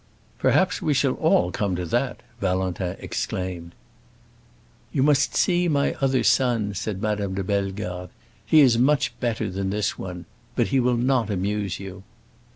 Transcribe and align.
"Perhaps 0.39 0.81
we 0.81 0.95
shall 0.95 1.13
all 1.13 1.51
come 1.51 1.75
to 1.75 1.85
that!" 1.85 2.21
Valentin 2.39 2.95
exclaimed. 2.97 3.75
"You 4.91 5.03
must 5.03 5.35
see 5.35 5.67
my 5.67 5.93
other 6.01 6.23
son," 6.23 6.73
said 6.73 7.03
Madame 7.03 7.35
de 7.35 7.43
Bellegarde. 7.43 8.11
"He 8.43 8.61
is 8.61 8.79
much 8.79 9.13
better 9.19 9.47
than 9.47 9.69
this 9.69 9.99
one. 9.99 10.25
But 10.55 10.69
he 10.69 10.79
will 10.79 10.97
not 10.97 11.29
amuse 11.29 11.79
you." 11.79 12.01